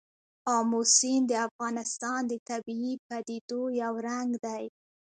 [0.55, 4.63] آمو سیند د افغانستان د طبیعي پدیدو یو رنګ دی.